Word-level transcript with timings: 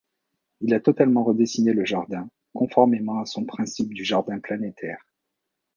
Il 0.61 0.73
a 0.73 0.79
totalement 0.79 1.23
redessiné 1.23 1.73
le 1.73 1.85
jardin, 1.85 2.27
conformément 2.55 3.19
à 3.19 3.25
son 3.27 3.45
principe 3.45 3.93
du 3.93 4.03
jardin 4.03 4.39
planétaire. 4.39 5.05